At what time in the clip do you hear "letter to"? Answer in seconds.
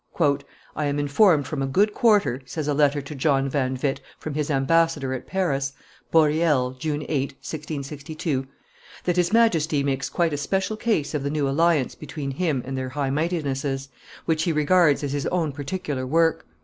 2.73-3.13